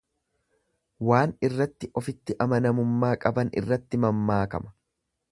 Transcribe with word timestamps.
Waan 1.09 1.33
irratti 1.49 1.89
ofitti 2.01 2.35
amanamummaa 2.45 3.11
qaban 3.25 3.53
irratti 3.61 4.01
mammaakama. 4.07 4.73